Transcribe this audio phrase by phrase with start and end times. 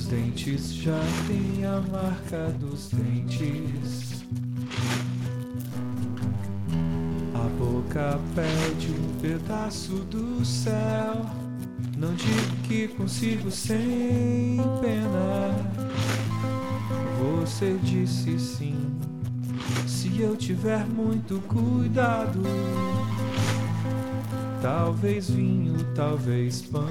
[0.00, 4.24] dentes já têm a marca dos dentes.
[7.34, 11.26] A boca pede um pedaço do céu.
[11.96, 15.54] Não digo que consigo sem pena.
[17.20, 18.76] Você disse sim.
[19.86, 22.42] Se eu tiver muito cuidado,
[24.60, 26.88] talvez vinho, talvez pão.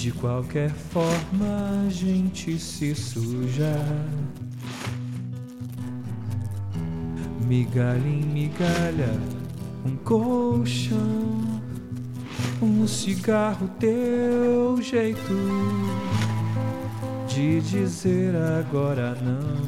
[0.00, 3.74] De qualquer forma a gente se suja.
[7.44, 9.20] Migalha em migalha,
[9.84, 11.60] um colchão,
[12.62, 15.34] um cigarro, teu jeito
[17.26, 19.58] de dizer agora não.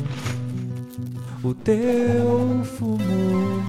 [1.43, 3.65] O teu fumo,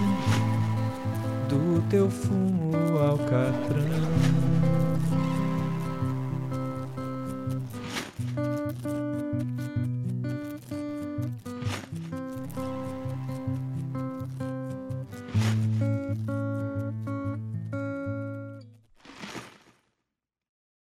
[1.48, 4.51] do teu fumo alcatrão.